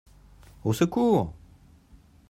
Au 0.63 0.73
secours! 0.73 1.31